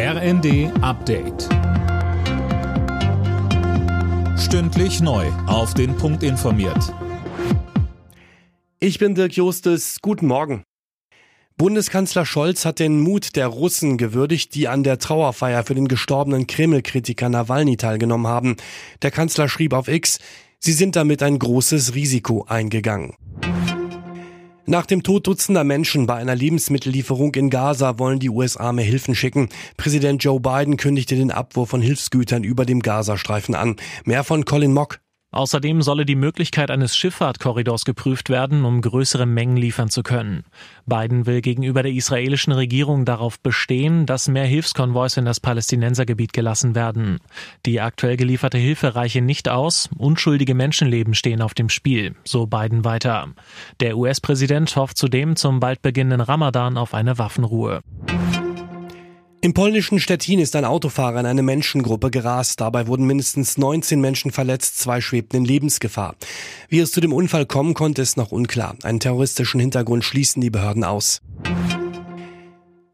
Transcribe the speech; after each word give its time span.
RND 0.00 0.70
Update. 0.80 1.48
Stündlich 4.38 5.00
neu. 5.00 5.26
Auf 5.48 5.74
den 5.74 5.96
Punkt 5.96 6.22
informiert. 6.22 6.94
Ich 8.78 9.00
bin 9.00 9.16
Dirk 9.16 9.32
Justes. 9.32 9.98
Guten 10.00 10.28
Morgen. 10.28 10.62
Bundeskanzler 11.56 12.24
Scholz 12.24 12.64
hat 12.64 12.78
den 12.78 13.00
Mut 13.00 13.34
der 13.34 13.48
Russen 13.48 13.98
gewürdigt, 13.98 14.54
die 14.54 14.68
an 14.68 14.84
der 14.84 15.00
Trauerfeier 15.00 15.64
für 15.64 15.74
den 15.74 15.88
gestorbenen 15.88 16.46
Kreml-Kritiker 16.46 17.28
Nawalny 17.28 17.76
teilgenommen 17.76 18.28
haben. 18.28 18.54
Der 19.02 19.10
Kanzler 19.10 19.48
schrieb 19.48 19.72
auf 19.72 19.88
X, 19.88 20.20
sie 20.60 20.74
sind 20.74 20.94
damit 20.94 21.24
ein 21.24 21.40
großes 21.40 21.96
Risiko 21.96 22.44
eingegangen. 22.44 23.14
Nach 24.68 24.84
dem 24.84 25.02
Tod 25.02 25.26
dutzender 25.26 25.64
Menschen 25.64 26.04
bei 26.04 26.16
einer 26.16 26.34
Lebensmittellieferung 26.34 27.34
in 27.36 27.48
Gaza 27.48 27.98
wollen 27.98 28.18
die 28.18 28.28
USA 28.28 28.70
mehr 28.70 28.84
Hilfen 28.84 29.14
schicken. 29.14 29.48
Präsident 29.78 30.22
Joe 30.22 30.40
Biden 30.40 30.76
kündigte 30.76 31.16
den 31.16 31.30
Abwurf 31.30 31.70
von 31.70 31.80
Hilfsgütern 31.80 32.44
über 32.44 32.66
dem 32.66 32.80
Gazastreifen 32.80 33.54
an. 33.54 33.76
Mehr 34.04 34.24
von 34.24 34.44
Colin 34.44 34.74
Mock. 34.74 35.00
Außerdem 35.30 35.82
solle 35.82 36.06
die 36.06 36.14
Möglichkeit 36.14 36.70
eines 36.70 36.96
Schifffahrtkorridors 36.96 37.84
geprüft 37.84 38.30
werden, 38.30 38.64
um 38.64 38.80
größere 38.80 39.26
Mengen 39.26 39.58
liefern 39.58 39.90
zu 39.90 40.02
können. 40.02 40.44
Biden 40.86 41.26
will 41.26 41.42
gegenüber 41.42 41.82
der 41.82 41.92
israelischen 41.92 42.54
Regierung 42.54 43.04
darauf 43.04 43.38
bestehen, 43.38 44.06
dass 44.06 44.28
mehr 44.28 44.46
Hilfskonvois 44.46 45.18
in 45.18 45.26
das 45.26 45.38
Palästinensergebiet 45.38 46.32
gelassen 46.32 46.74
werden. 46.74 47.18
Die 47.66 47.78
aktuell 47.80 48.16
gelieferte 48.16 48.56
Hilfe 48.56 48.94
reiche 48.94 49.20
nicht 49.20 49.50
aus, 49.50 49.90
unschuldige 49.98 50.54
Menschenleben 50.54 51.12
stehen 51.12 51.42
auf 51.42 51.52
dem 51.52 51.68
Spiel, 51.68 52.14
so 52.24 52.46
Biden 52.46 52.86
weiter. 52.86 53.28
Der 53.80 53.98
US-Präsident 53.98 54.74
hofft 54.76 54.96
zudem 54.96 55.36
zum 55.36 55.60
bald 55.60 55.82
beginnenden 55.82 56.22
Ramadan 56.22 56.78
auf 56.78 56.94
eine 56.94 57.18
Waffenruhe. 57.18 57.82
Im 59.40 59.54
polnischen 59.54 60.00
Stettin 60.00 60.40
ist 60.40 60.56
ein 60.56 60.64
Autofahrer 60.64 61.20
in 61.20 61.26
eine 61.26 61.42
Menschengruppe 61.42 62.10
gerast. 62.10 62.60
Dabei 62.60 62.88
wurden 62.88 63.06
mindestens 63.06 63.56
19 63.56 64.00
Menschen 64.00 64.32
verletzt, 64.32 64.80
zwei 64.80 65.00
schwebten 65.00 65.36
in 65.36 65.44
Lebensgefahr. 65.44 66.16
Wie 66.68 66.80
es 66.80 66.90
zu 66.90 67.00
dem 67.00 67.12
Unfall 67.12 67.46
kommen 67.46 67.74
konnte, 67.74 68.02
ist 68.02 68.16
noch 68.16 68.32
unklar. 68.32 68.74
Einen 68.82 68.98
terroristischen 68.98 69.60
Hintergrund 69.60 70.04
schließen 70.04 70.42
die 70.42 70.50
Behörden 70.50 70.82
aus. 70.82 71.22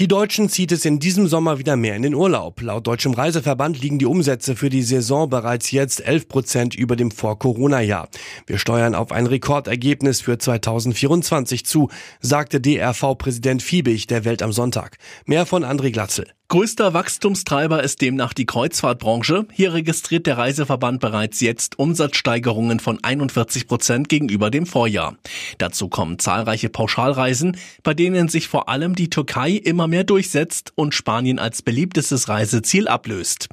Die 0.00 0.08
Deutschen 0.08 0.48
zieht 0.48 0.72
es 0.72 0.86
in 0.86 0.98
diesem 0.98 1.28
Sommer 1.28 1.58
wieder 1.58 1.76
mehr 1.76 1.94
in 1.94 2.00
den 2.00 2.14
Urlaub. 2.14 2.62
Laut 2.62 2.86
Deutschem 2.86 3.12
Reiseverband 3.12 3.82
liegen 3.82 3.98
die 3.98 4.06
Umsätze 4.06 4.56
für 4.56 4.70
die 4.70 4.82
Saison 4.82 5.28
bereits 5.28 5.72
jetzt 5.72 6.00
11 6.00 6.26
Prozent 6.26 6.74
über 6.74 6.96
dem 6.96 7.10
Vor-Corona-Jahr. 7.10 8.08
Wir 8.46 8.56
steuern 8.56 8.94
auf 8.94 9.12
ein 9.12 9.26
Rekordergebnis 9.26 10.22
für 10.22 10.38
2024 10.38 11.66
zu, 11.66 11.90
sagte 12.18 12.62
DRV-Präsident 12.62 13.62
Fiebig 13.62 14.06
der 14.06 14.24
Welt 14.24 14.40
am 14.40 14.52
Sonntag. 14.52 14.96
Mehr 15.26 15.44
von 15.44 15.66
André 15.66 15.92
Glatzel. 15.92 16.28
Größter 16.50 16.94
Wachstumstreiber 16.94 17.84
ist 17.84 18.00
demnach 18.00 18.32
die 18.32 18.44
Kreuzfahrtbranche. 18.44 19.46
Hier 19.52 19.72
registriert 19.72 20.26
der 20.26 20.36
Reiseverband 20.36 20.98
bereits 21.00 21.40
jetzt 21.40 21.78
Umsatzsteigerungen 21.78 22.80
von 22.80 22.98
41 23.04 23.68
Prozent 23.68 24.08
gegenüber 24.08 24.50
dem 24.50 24.66
Vorjahr. 24.66 25.14
Dazu 25.58 25.86
kommen 25.86 26.18
zahlreiche 26.18 26.68
Pauschalreisen, 26.68 27.56
bei 27.84 27.94
denen 27.94 28.26
sich 28.26 28.48
vor 28.48 28.68
allem 28.68 28.96
die 28.96 29.10
Türkei 29.10 29.52
immer 29.52 29.86
mehr 29.86 30.02
durchsetzt 30.02 30.72
und 30.74 30.92
Spanien 30.92 31.38
als 31.38 31.62
beliebtestes 31.62 32.28
Reiseziel 32.28 32.88
ablöst. 32.88 33.46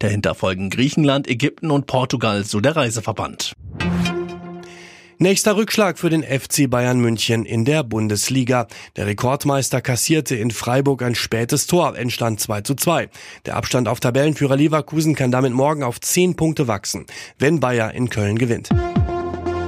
Dahinter 0.00 0.34
folgen 0.34 0.68
Griechenland, 0.68 1.28
Ägypten 1.28 1.70
und 1.70 1.86
Portugal, 1.86 2.44
so 2.44 2.60
der 2.60 2.76
Reiseverband. 2.76 3.54
Nächster 5.22 5.54
Rückschlag 5.54 6.00
für 6.00 6.10
den 6.10 6.24
FC 6.24 6.68
Bayern 6.68 6.98
München 6.98 7.46
in 7.46 7.64
der 7.64 7.84
Bundesliga. 7.84 8.66
Der 8.96 9.06
Rekordmeister 9.06 9.80
kassierte 9.80 10.34
in 10.34 10.50
Freiburg 10.50 11.00
ein 11.04 11.14
spätes 11.14 11.68
Tor, 11.68 11.96
entstand 11.96 12.40
2 12.40 12.62
zu 12.62 12.74
2. 12.74 13.08
Der 13.46 13.54
Abstand 13.54 13.86
auf 13.86 14.00
Tabellenführer 14.00 14.56
Leverkusen 14.56 15.14
kann 15.14 15.30
damit 15.30 15.52
morgen 15.52 15.84
auf 15.84 16.00
10 16.00 16.34
Punkte 16.34 16.66
wachsen, 16.66 17.06
wenn 17.38 17.60
Bayer 17.60 17.94
in 17.94 18.10
Köln 18.10 18.36
gewinnt. 18.36 18.70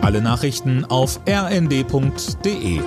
Alle 0.02 0.20
Nachrichten 0.20 0.84
auf 0.86 1.20
rnd.de 1.28 2.80